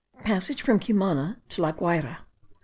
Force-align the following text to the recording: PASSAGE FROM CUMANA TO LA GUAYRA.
PASSAGE 0.23 0.63
FROM 0.63 0.79
CUMANA 0.79 1.43
TO 1.47 1.61
LA 1.61 1.73
GUAYRA. 1.73 2.25